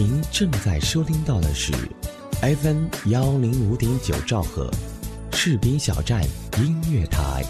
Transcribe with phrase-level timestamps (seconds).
[0.00, 1.74] 您正在收听到的是
[2.40, 4.70] FM 幺零五点九兆赫，
[5.30, 6.24] 士兵小站
[6.56, 7.44] 音乐台。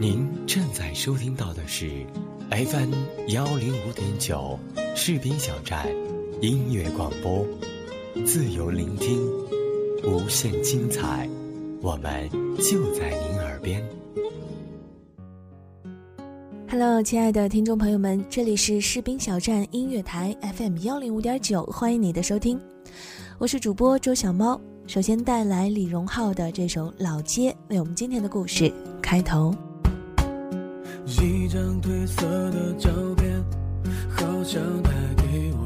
[0.00, 2.04] 您正在收听到的是
[2.50, 2.92] FM
[3.28, 4.58] 幺零五点九
[4.96, 5.86] 士兵小站
[6.40, 7.46] 音乐广播，
[8.26, 9.24] 自由聆听，
[10.02, 11.30] 无限精彩，
[11.82, 13.82] 我们就在您耳边。
[16.68, 22.60] Hello，亲爱的听众朋友们，这里是士兵小站音乐台 FM 幺零五点九，欢迎你的收听，
[23.38, 24.60] 我是主播周小猫。
[24.86, 29.54] 首先带来李荣浩的这首《老街》，为我们今天的故事开头。
[31.06, 33.42] 一张褪色的照片，
[34.10, 35.64] 好像带给我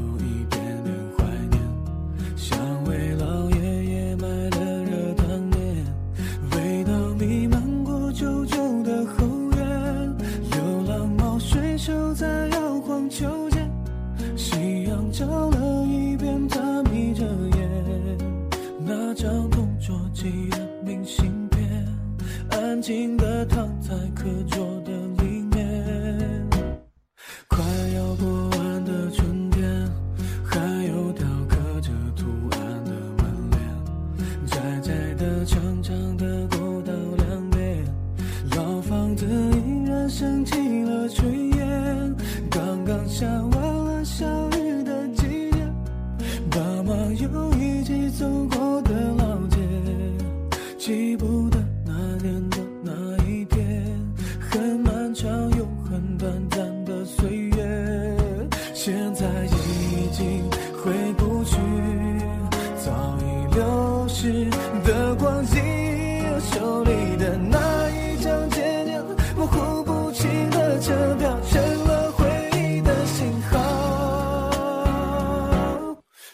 [13.14, 13.70] 秋千，
[14.36, 17.22] 夕阳照了一遍，他眯着
[17.56, 18.18] 眼，
[18.80, 21.86] 那张同桌寄的明信片，
[22.50, 24.90] 安静的躺在课桌的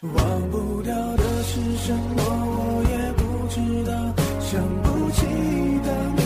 [0.02, 3.92] 忘不掉的是什么，我也不知道，
[4.40, 5.26] 想不起
[5.84, 6.16] 当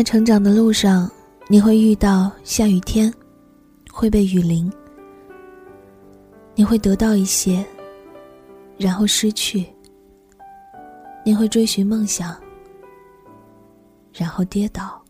[0.00, 1.10] 在成长的路上，
[1.46, 3.12] 你会遇到下雨天，
[3.92, 4.72] 会被雨淋，
[6.54, 7.62] 你会得到一些，
[8.78, 9.66] 然后失去。
[11.22, 12.34] 你会追寻梦想，
[14.14, 15.04] 然后跌倒。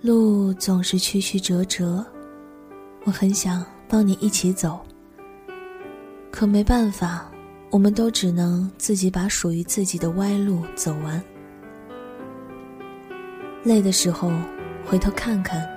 [0.00, 2.04] 路总是曲曲折折，
[3.04, 4.80] 我很想帮你一起走，
[6.32, 7.30] 可没办法。
[7.70, 11.22] 我们都只能自己把属于自己的歪路走完。
[13.64, 14.30] 累的时候，
[14.84, 15.68] 回头看看，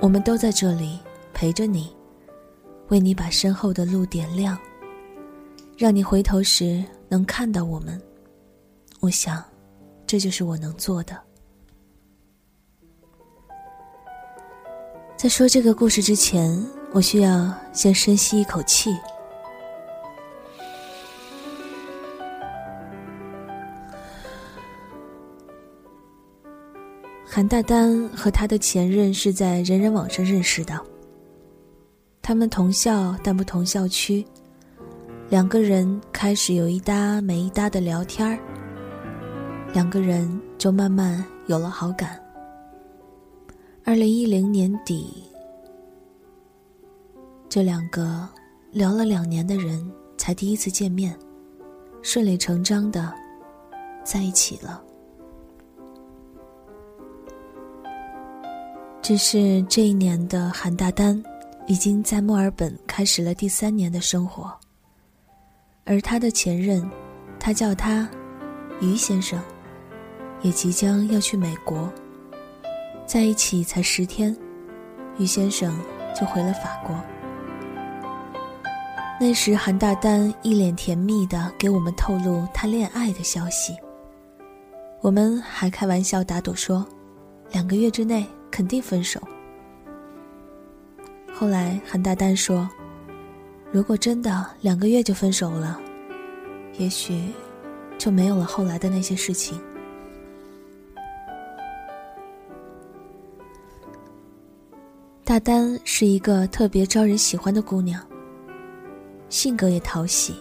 [0.00, 0.98] 我们都在这里
[1.34, 1.94] 陪着你，
[2.88, 4.56] 为你把身后的路点亮，
[5.76, 8.00] 让你回头时能看到我们。
[9.00, 9.44] 我想，
[10.06, 11.20] 这就是我能做的。
[15.16, 16.58] 在说这个故事之前，
[16.92, 18.90] 我需要先深吸一口气。
[27.28, 30.80] 韩大丹和他的前任是在人人网上认识的。
[32.22, 34.24] 他们同校但不同校区，
[35.28, 38.38] 两个人开始有一搭没一搭的聊天儿，
[39.74, 42.18] 两个人就慢慢有了好感。
[43.84, 45.24] 二零一零年底，
[47.48, 48.26] 这两个
[48.70, 51.16] 聊了两年的人才第一次见面，
[52.02, 53.12] 顺理成章的
[54.04, 54.82] 在一起了。
[59.06, 61.22] 只是这一年的韩大丹
[61.68, 64.52] 已经在墨尔本开始了第三年的生活，
[65.84, 66.84] 而他的前任
[67.38, 68.10] 他叫他
[68.80, 69.40] 于先生，
[70.42, 71.88] 也即将要去美国。
[73.06, 74.36] 在一起才十天，
[75.18, 75.78] 于先生
[76.12, 76.92] 就回了法国。
[79.20, 83.72] 那时，韩大丹一脸甜蜜的给我们透露他恋爱的消息。
[85.00, 86.84] 我们还开玩笑打赌说，
[87.52, 88.26] 两个月之内
[88.56, 89.20] 肯定分手。
[91.30, 92.66] 后来，韩大丹说，
[93.70, 95.78] 如果真的两个月就分手了，
[96.78, 97.20] 也许
[97.98, 99.60] 就没有了后来的那些事情。
[105.22, 108.02] 大丹是一个特别招人喜欢的姑娘，
[109.28, 110.34] 性格也讨喜。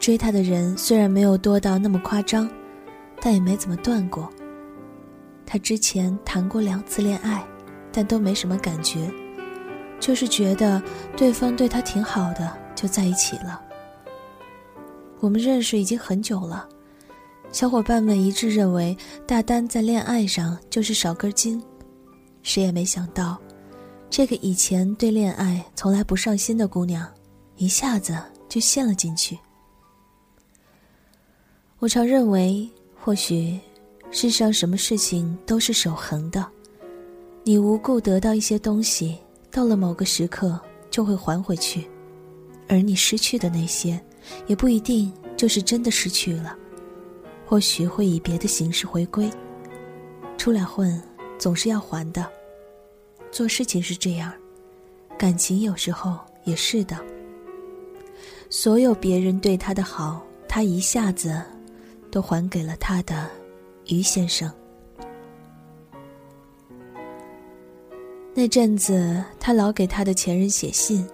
[0.00, 2.48] 追她的人虽然没有多到那么夸张，
[3.20, 4.32] 但也没怎么断过。
[5.46, 7.44] 他之前谈过两次恋爱，
[7.92, 9.10] 但都没什么感觉，
[10.00, 10.82] 就是觉得
[11.16, 13.60] 对方对他挺好的，就在一起了。
[15.20, 16.68] 我们认识已经很久了，
[17.52, 18.96] 小伙伴们一致认为
[19.26, 21.62] 大丹在恋爱上就是少根筋，
[22.42, 23.40] 谁也没想到。
[24.10, 27.06] 这个以前对恋爱从来不上心的姑娘，
[27.56, 28.16] 一下子
[28.48, 29.38] 就陷了进去。
[31.78, 32.68] 我常认为，
[33.00, 33.58] 或许
[34.14, 36.46] 世上什么事情都是守恒的。
[37.44, 39.16] 你无故得到一些东西，
[39.50, 40.60] 到了某个时刻
[40.90, 41.80] 就会还回去；
[42.68, 43.98] 而你失去的那些，
[44.46, 46.54] 也不一定就是真的失去了，
[47.46, 49.30] 或许会以别的形式回归。
[50.36, 51.02] 出来混，
[51.38, 52.30] 总是要还的。
[53.30, 54.30] 做事情是这样，
[55.18, 56.98] 感情有时候也是的。
[58.50, 61.42] 所有别人对他的好，他一下子
[62.10, 63.26] 都还给了他的
[63.88, 64.52] 于先生。
[68.34, 71.06] 那阵子，他老给他的前任写信。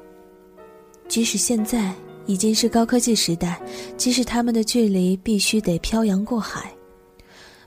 [1.08, 1.92] 即使现在
[2.26, 3.60] 已经是高科技时代，
[3.96, 6.70] 即使他们的距离必须得漂洋过海，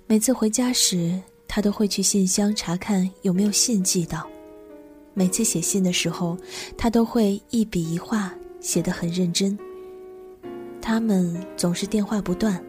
[0.05, 4.25] 每次回家时，他都会去信箱查看有没有信寄到。
[5.13, 6.37] 每次写信的时候，
[6.77, 9.57] 他都会一笔一画写得很认真。
[10.79, 12.63] 他们总是电话不断，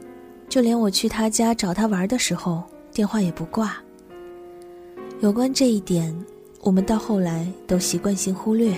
[0.52, 2.62] 就连我去他家找他玩的时候，
[2.92, 3.74] 电话也不挂。
[5.20, 6.14] 有关这一点，
[6.60, 8.76] 我们到后来都习惯性忽略，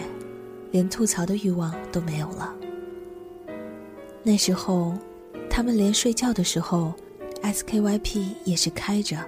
[0.71, 2.55] 连吐槽的欲望都没有了。
[4.23, 4.97] 那时候，
[5.51, 6.95] 他们连睡觉的时候
[7.43, 9.19] ，SKYP 也是开着。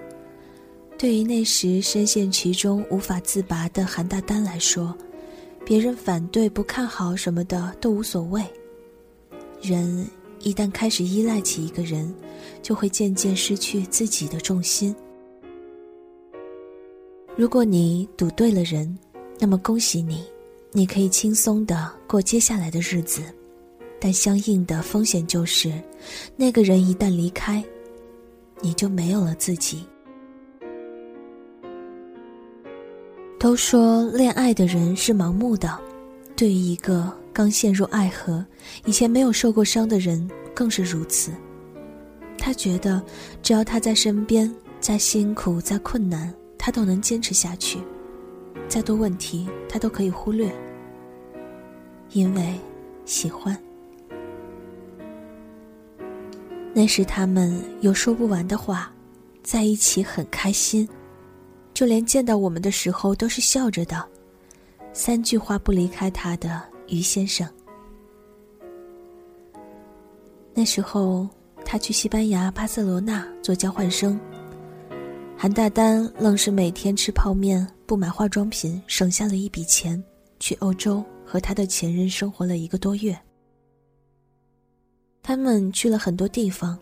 [0.97, 4.97] 对于那时深陷其中无法自拔的韩大丹来说，
[5.65, 8.41] 别人反对、不看好什么的都无所谓。
[9.61, 10.07] 人
[10.39, 12.13] 一旦开始依赖起一个人，
[12.61, 14.95] 就会渐渐失去自己的重心。
[17.35, 18.97] 如果你赌对了人，
[19.39, 20.23] 那么恭喜你，
[20.71, 23.21] 你可以轻松的过接下来的日子。
[23.99, 25.73] 但相应的风险就是，
[26.35, 27.63] 那个人一旦离开，
[28.61, 29.83] 你就没有了自己。
[33.39, 35.79] 都说恋爱的人是盲目的，
[36.35, 38.43] 对于一个刚陷入爱河、
[38.85, 41.31] 以前没有受过伤的人更是如此。
[42.35, 42.99] 他觉得，
[43.43, 47.77] 只要他在身边，再辛苦、再困难，他都能坚持下去；
[48.67, 50.51] 再多问题，他都可以忽略，
[52.09, 52.55] 因为
[53.05, 53.55] 喜欢。
[56.73, 58.91] 那时他们有说不完的话，
[59.43, 60.89] 在一起很开心。
[61.71, 64.03] 就连见到我们的时候都是笑着的，
[64.91, 67.47] 三句话不离开他的于先生。
[70.53, 71.27] 那时候
[71.63, 74.19] 他去西班牙巴塞罗那做交换生，
[75.37, 80.03] 韩大丹愣是每天吃泡面不买化妆品，省下了一笔钱，
[80.39, 83.17] 去欧洲和他的前任生活了一个多月。
[85.21, 86.77] 他们去了很多地方，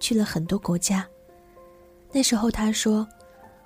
[0.00, 1.06] 去了很多国家。
[2.12, 3.06] 那时候他说。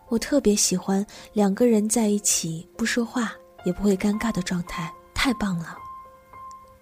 [0.09, 3.33] 我特别喜欢两个人在一起不说话
[3.65, 4.89] 也不会尴尬的状态，
[5.27, 5.77] 太棒了。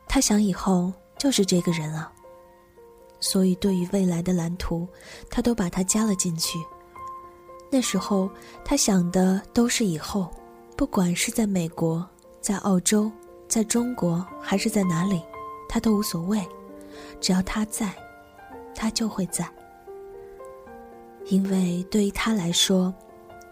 [0.06, 2.12] 他想以后就是这个人了，
[3.18, 4.86] 所以对于未来的蓝图，
[5.30, 6.58] 他都把它加了进去。
[7.70, 8.30] 那时候
[8.62, 10.30] 他想的都是以后，
[10.76, 12.06] 不管是在美国、
[12.42, 13.10] 在澳洲、
[13.48, 15.22] 在中国还是在哪里，
[15.66, 16.46] 他都无所谓，
[17.22, 17.94] 只要他在，
[18.74, 19.50] 他就会在。
[21.28, 22.92] 因为对于他来说。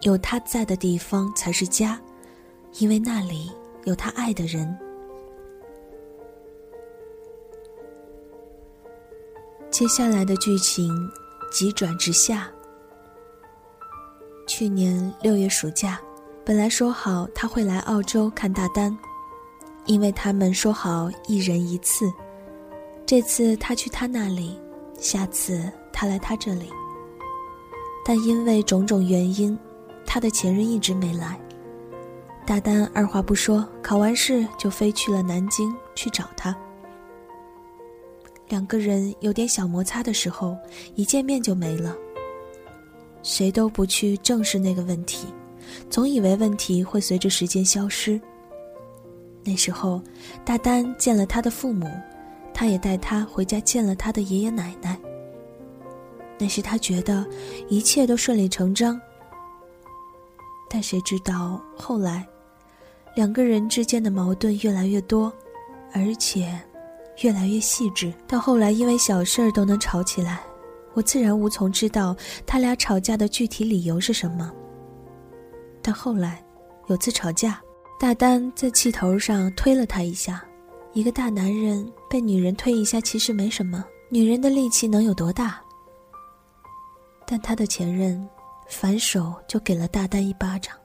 [0.02, 1.96] 有他在的地方才是家，
[2.80, 3.52] 因为那里
[3.84, 4.76] 有他爱的人。
[9.82, 11.10] 接下来的剧情
[11.50, 12.48] 急转直下。
[14.46, 16.00] 去年六月暑假，
[16.44, 18.96] 本来说好他会来澳洲看大丹，
[19.86, 22.08] 因为他们说好一人一次。
[23.04, 24.56] 这次他去他那里，
[25.00, 26.70] 下次他来他这里。
[28.04, 29.58] 但因为种种原因，
[30.06, 31.36] 他的前任一直没来。
[32.46, 36.56] 大丹二话不说，考完试就飞去了南京去找他。
[38.52, 40.54] 两个人有点小摩擦的时候，
[40.94, 41.96] 一见面就没了。
[43.22, 45.26] 谁都不去正视那个问题，
[45.88, 48.20] 总以为问题会随着时间消失。
[49.42, 50.02] 那时候，
[50.44, 51.90] 大丹见了他的父母，
[52.52, 55.00] 他也带他回家见了他的爷爷奶奶。
[56.36, 57.26] 那时他觉得
[57.70, 59.00] 一切都顺理成章。
[60.68, 62.28] 但谁知道后来，
[63.16, 65.32] 两个人之间的矛盾越来越多，
[65.94, 66.52] 而且
[67.22, 70.40] 越来越细致，到后来因为小事儿都能吵起来。
[70.94, 72.14] 我自然无从知道
[72.46, 74.52] 他俩吵架的具体理由是什么。
[75.80, 76.44] 但后来，
[76.88, 77.60] 有次吵架，
[77.98, 80.44] 大丹在气头上推了他一下。
[80.92, 85.58] 一个大男人被女人推一下，其实没什么，女人的力气能有多大？
[87.26, 88.28] 但他的前任，
[88.68, 90.76] 反手就给了大丹一巴掌。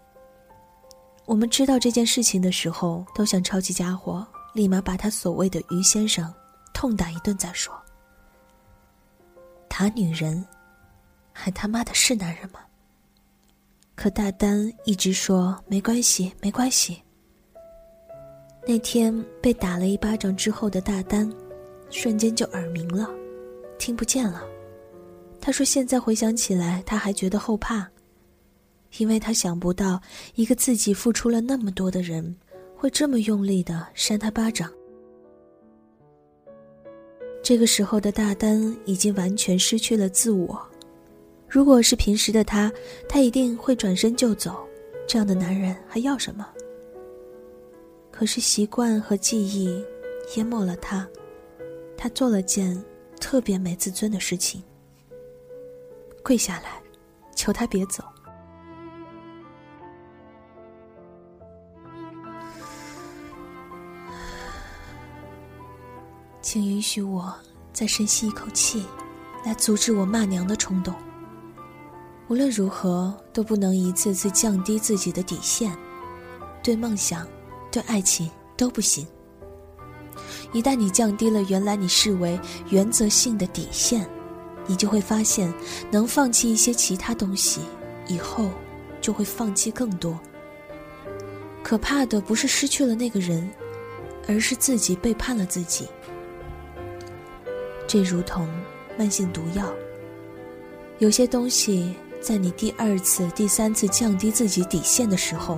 [1.26, 6.34] 我们知道这件事情的时候，都想抄起家伙，立马把他所谓的于先生
[6.74, 7.74] 痛打一顿再说。
[9.68, 10.44] 打女人，
[11.32, 12.60] 还他妈的是男人吗？
[13.96, 17.02] 可大丹一直说没关系，没关系。
[18.68, 21.32] 那天被打了一巴掌之后的大丹，
[21.90, 23.10] 瞬间就耳鸣了，
[23.80, 24.44] 听不见了。
[25.40, 27.88] 他说现在回想起来，他还觉得后怕，
[28.98, 30.02] 因为他想不到
[30.36, 32.36] 一个自己付出了那么多的人，
[32.78, 34.72] 会这么用力的扇他巴掌。
[37.42, 40.62] 这个时候的大丹已经完全失去了自我。
[41.50, 42.72] 如果是平时的他，
[43.10, 44.68] 他一定会转身就走。
[45.08, 46.46] 这样的男人还要什么？
[48.12, 49.84] 可是习惯和记忆
[50.36, 51.08] 淹没了他，
[51.96, 52.84] 他做了件
[53.20, 54.62] 特别没自尊的事情，
[56.22, 56.82] 跪下来，
[57.34, 58.04] 求他别走。
[66.50, 67.36] 请允许我
[67.74, 68.86] 再深吸一口气，
[69.44, 70.96] 来阻止我骂娘的冲动。
[72.30, 75.78] 无论如何都不能一次次降低自己的底线，
[76.64, 77.28] 对梦想、
[77.70, 79.06] 对爱情都不行。
[80.54, 82.40] 一旦你降低了原来你视为
[82.70, 84.08] 原则性的底线，
[84.68, 85.54] 你就会发现，
[85.92, 87.60] 能放弃一些其他东西，
[88.08, 88.50] 以后
[89.02, 90.18] 就会放弃更多。
[91.62, 93.52] 可怕的不是失去了那个人，
[94.30, 95.90] 而是自己背叛了自己。
[97.88, 98.48] 这如同
[98.98, 99.74] 慢性毒药。
[101.00, 105.58] 有些东西在你第二次、第三次降低自己底线的时候，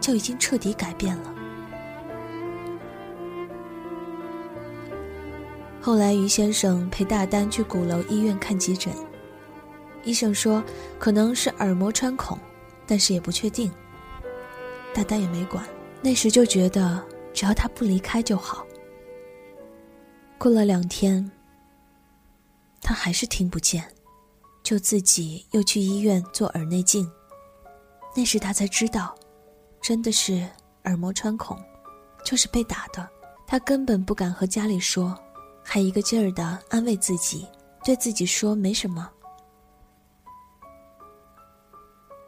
[0.00, 1.34] 就已经彻底改变了。
[5.80, 8.92] 后来，于先生陪大丹去鼓楼医院看急诊，
[10.04, 10.62] 医生说
[10.98, 12.38] 可能是耳膜穿孔，
[12.86, 13.72] 但是也不确定。
[14.92, 15.64] 大丹也没管，
[16.02, 17.02] 那时就觉得
[17.32, 18.66] 只要他不离开就好。
[20.38, 21.30] 过了两天。
[22.92, 23.82] 他还是听不见，
[24.62, 27.10] 就自己又去医院做耳内镜。
[28.14, 29.14] 那时他才知道，
[29.80, 30.46] 真的是
[30.84, 31.58] 耳膜穿孔，
[32.22, 33.08] 就是被打的。
[33.46, 35.18] 他根本不敢和家里说，
[35.64, 37.46] 还一个劲儿的安慰自己，
[37.82, 39.10] 对自己说没什么。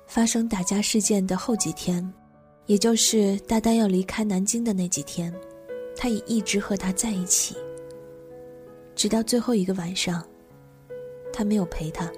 [0.07, 2.11] 发生打架事件的后几天，
[2.65, 5.31] 也就是大丹要离开南京的那几天，
[5.95, 7.55] 他也一直和他在一起，
[8.95, 10.27] 直到最后一个晚上。
[11.37, 12.09] 他没有陪他，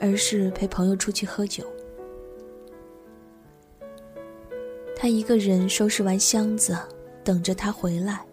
[0.00, 1.62] 而是陪朋友出去喝酒。
[4.96, 6.74] 他一个人收拾完箱子，
[7.22, 8.24] 等着他回来。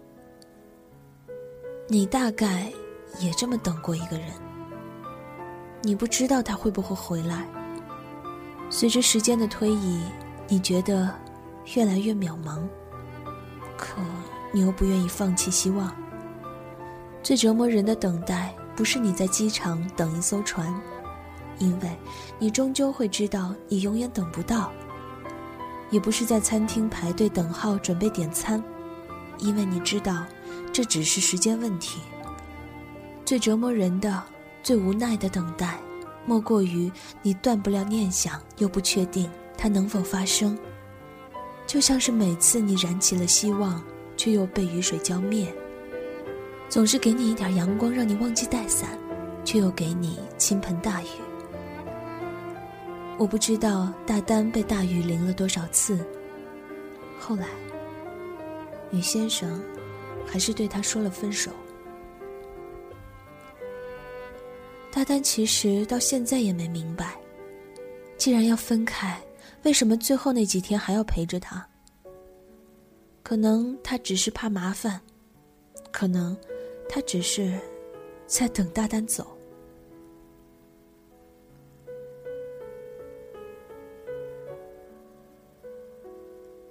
[1.86, 2.72] 你大概
[3.20, 4.26] 也这么等过一个人。
[5.82, 7.46] 你不知道他会不会回来。
[8.70, 10.02] 随着时间的推移，
[10.48, 11.14] 你觉得
[11.74, 12.60] 越来越渺茫，
[13.76, 14.00] 可
[14.52, 15.94] 你又不愿意放弃希望。
[17.22, 18.54] 最折磨人的等待。
[18.78, 20.72] 不是你在机场等一艘船，
[21.58, 21.90] 因为
[22.38, 24.70] 你终究会知道你永远等不到；
[25.90, 28.62] 也不是在餐厅排队等号准备点餐，
[29.38, 30.24] 因为你知道
[30.72, 31.98] 这只是时间问题。
[33.24, 34.22] 最折磨人的、
[34.62, 35.80] 最无奈的等待，
[36.24, 36.88] 莫过于
[37.20, 40.56] 你断不了念想，又不确定它能否发生。
[41.66, 43.82] 就像是每次你燃起了希望，
[44.16, 45.52] 却又被雨水浇灭。
[46.68, 48.98] 总是给你一点阳光，让你忘记带伞，
[49.44, 51.06] 却又给你倾盆大雨。
[53.18, 55.98] 我不知道大丹被大雨淋了多少次。
[57.18, 57.46] 后来，
[58.90, 59.60] 女先生
[60.26, 61.50] 还是对他说了分手。
[64.92, 67.16] 大丹其实到现在也没明白，
[68.16, 69.20] 既然要分开，
[69.62, 71.66] 为什么最后那几天还要陪着他？
[73.22, 75.00] 可能他只是怕麻烦，
[75.90, 76.36] 可能
[76.88, 77.58] 他只是
[78.26, 79.26] 在等大丹走。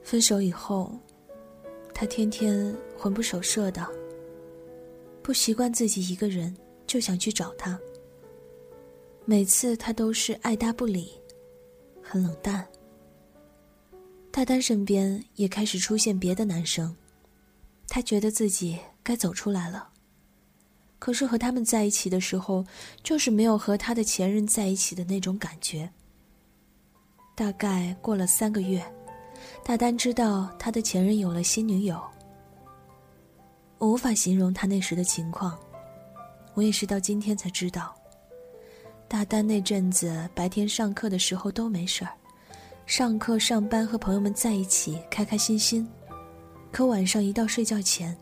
[0.01, 0.97] 分手以后，
[1.93, 3.85] 他天天魂不守舍的，
[5.21, 6.55] 不习惯自己一个人，
[6.85, 7.77] 就想去找他。
[9.25, 11.11] 每次他都是爱答不理，
[12.01, 12.65] 很冷淡。
[14.31, 16.95] 大丹身边也开始出现别的男生，
[17.89, 19.89] 他觉得自己该走出来了。
[20.99, 22.65] 可是和他们在一起的时候，
[23.03, 25.89] 就是没有和他的前任在一起的那种感觉。
[27.35, 28.83] 大概过了三个月。
[29.63, 32.01] 大丹知道他的前任有了新女友，
[33.77, 35.57] 我无法形容他那时的情况，
[36.55, 37.93] 我也是到今天才知道。
[39.07, 42.11] 大丹那阵子白天上课的时候都没事儿，
[42.87, 45.87] 上课上班和朋友们在一起开开心心，
[46.71, 48.17] 可晚上一到睡觉前，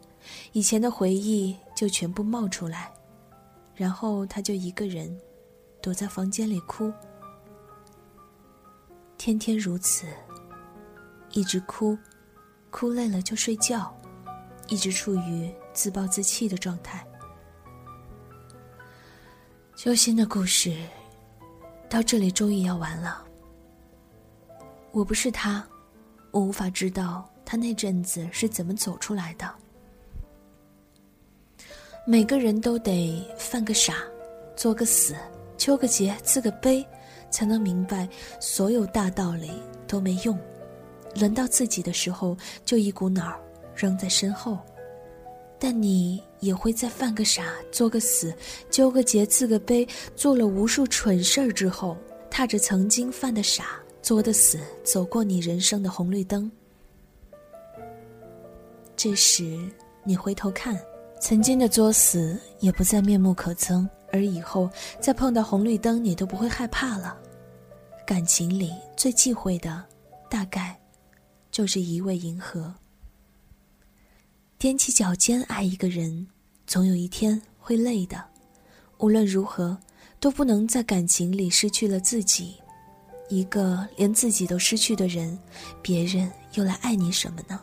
[0.54, 2.92] 以前的回忆就全部冒出来，
[3.76, 5.16] 然后他就一个人
[5.82, 6.92] 躲在房间里哭，
[9.18, 10.08] 天天如此。
[11.32, 11.98] 一直哭，
[12.70, 13.94] 哭累了就睡觉，
[14.70, 17.06] 一直处于自暴自弃的状态。
[19.76, 20.74] 揪心的故事
[21.90, 23.22] 到这里终于要完了。
[24.94, 25.68] 我不是他，
[26.32, 29.54] 我无法知道他那阵子是怎么走出来的。
[32.08, 33.96] 每个人都得犯个傻，
[34.56, 35.16] 作个死，
[35.58, 36.86] 揪个结，自个悲，
[37.32, 38.08] 才能明白
[38.40, 39.50] 所有大道理
[39.88, 40.38] 都没用。
[41.16, 43.40] 轮到自己的时候，就一股脑儿
[43.76, 44.60] 扔在身后，
[45.58, 48.32] 但你也会在犯个傻、作个死、
[48.70, 51.98] 揪个结、自个悲，做了无数蠢事儿之后，
[52.30, 56.52] 踏着曾经犯的傻、作的死，走过你人生的红绿灯。
[58.96, 59.58] 这时，
[60.04, 60.80] 你回头看，
[61.28, 64.70] 曾经的作死也不再面目可憎，而以后
[65.02, 67.18] 再碰到红绿灯，你都不会害怕了。
[68.06, 69.84] 感情里最忌讳的，
[70.30, 70.80] 大概。
[71.50, 72.72] 就是一味迎合。
[74.60, 76.28] 踮起脚尖爱一个人，
[76.68, 78.24] 总有一天会累的。
[79.00, 79.76] 无论如何，
[80.20, 82.54] 都不能在感情里失去了自己。
[83.30, 85.36] 一个连自己都失去的人，
[85.82, 87.60] 别人又来爱你什么呢？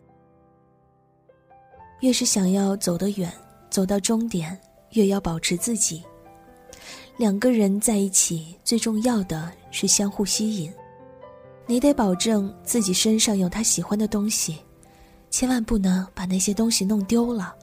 [2.00, 3.32] 越是想要走得远，
[3.72, 4.56] 走到终点，
[4.90, 6.02] 越要保持自己。
[7.16, 10.70] 两个人在一起，最重要的是相互吸引。
[11.66, 14.58] 你得保证自己身上有他喜欢的东西，
[15.30, 17.54] 千万不能把那些东西弄丢了。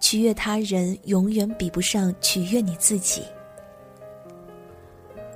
[0.00, 3.22] 取悦他人永远比不上取悦你自己。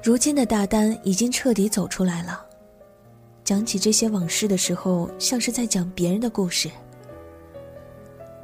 [0.02, 2.44] 如今的大丹已经彻底走出来了，
[3.44, 6.68] 讲起这些往事的时候，像是在讲别人的故事。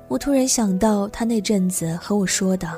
[0.09, 2.69] 我突然想到他那阵子和我说的，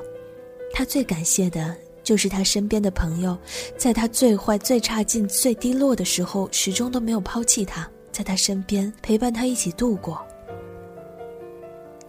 [0.75, 1.75] 他最感谢的。
[2.03, 3.39] 就是他身边的朋友，
[3.77, 10.21] 在他最坏、最差劲、最低落的时候，始终都没有抛弃他，在他身边陪伴他一起度过。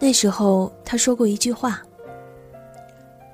[0.00, 1.82] 那时候他说过一句话：“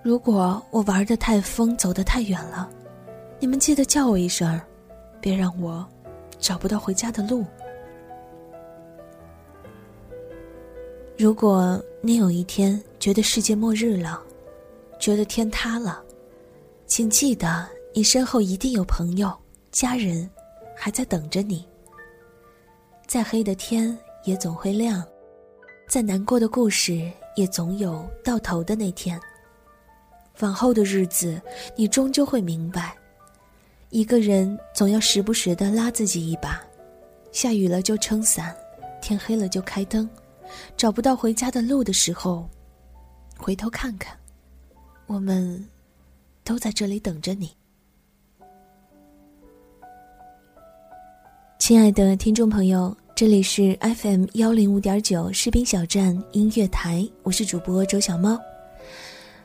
[0.03, 2.69] 如果我玩的太疯，走得太远了，
[3.39, 4.61] 你们记得叫我一声，
[5.21, 5.87] 别让我
[6.39, 7.47] 找不到回家的路。
[11.19, 14.23] 如果你有一天觉得世界末日了，
[15.01, 16.01] 觉得天塌了。”
[16.87, 19.37] 请记得，你身后一定有朋友、
[19.73, 20.31] 家人，
[20.77, 21.67] 还在等着你。
[23.05, 25.05] 再黑的天也总会亮，
[25.89, 29.21] 再难过的故事也总有到头的那天。
[30.39, 31.43] 往后的日子，
[31.75, 32.97] 你终究会明白，
[33.91, 36.63] 一个人总要时不时的拉自己一把，
[37.33, 38.57] 下雨了就撑伞，
[39.03, 40.09] 天黑了就开灯，
[40.77, 42.49] 找不到回家的路的时候，
[43.37, 44.17] 回头看看，
[45.07, 45.65] 我们。
[46.45, 47.51] 都在这里等着你，
[51.59, 58.41] 亲爱的听众朋友，这里是 FM 幺零五点九士兵小站音乐台，我是主播周小猫。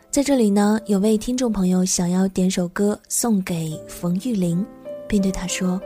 [0.10, 4.66] 在这里呢，有位听众朋友想要点首歌送给冯玉玲，
[5.06, 5.78] 并对他说：“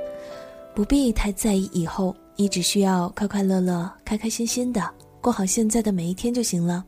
[0.75, 4.87] 不必太在意以后，你只需要快快乐乐、开开心心的
[5.27, 6.85] 过好现在的每一天就行了，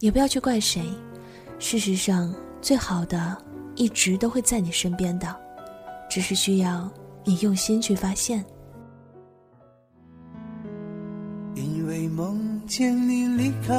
[0.00, 0.82] 也不要去怪谁。
[1.58, 3.36] 事实上。”最好的，
[3.76, 5.36] 一直都会在你身边的，
[6.08, 6.90] 只是需要
[7.22, 8.42] 你用心去发现。
[11.54, 13.74] 因为梦见你离开，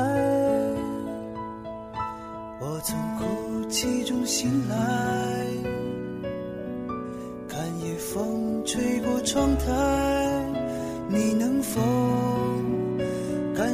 [2.61, 5.47] 我从哭泣中醒来，
[7.49, 10.45] 看夜风吹过窗台，
[11.09, 11.81] 你能否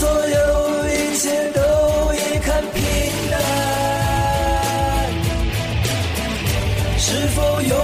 [0.00, 1.60] 所有一切都
[2.14, 2.80] 已看平
[3.30, 3.32] 淡，
[6.98, 7.74] 是否有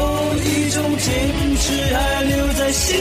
[0.42, 0.76] 一种？
[0.96, 1.12] 坚
[1.58, 2.96] 持还留在心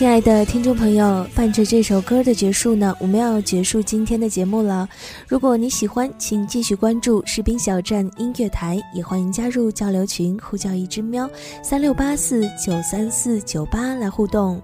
[0.00, 4.88] 亲爱的听众朋友，伴着这首歌的结束呢，我们要结束今天的节目了。
[5.28, 11.28] 如果你喜欢，请继续关注士兵小站音乐台，也欢迎加入交流群，呼叫一只喵
[11.62, 14.58] 三六八四九三四九八来互动。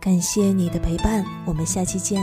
[0.00, 2.20] 感谢你的陪伴，我们下期见。